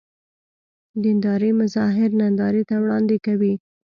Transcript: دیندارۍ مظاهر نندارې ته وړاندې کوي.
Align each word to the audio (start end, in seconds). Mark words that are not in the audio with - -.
دیندارۍ 1.03 1.51
مظاهر 1.61 2.09
نندارې 2.19 2.61
ته 2.69 2.75
وړاندې 2.83 3.15
کوي. 3.25 3.53